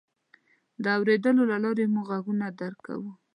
د 0.83 0.85
اورېدلو 0.97 1.43
له 1.51 1.57
لارې 1.63 1.85
موږ 1.93 2.05
غږونه 2.11 2.45
درک 2.59 2.79
کوو. 2.87 3.11